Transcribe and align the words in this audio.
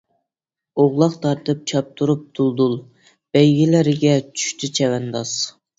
ئوغلاق 0.83 1.17
تارتىپ 1.25 1.61
چاپتۇرۇپ 1.73 2.25
دۇلدۇل، 2.41 2.75
بەيگىلەرگە 3.39 4.19
چۈشتى 4.35 4.77
چەۋەنداز. 4.81 5.39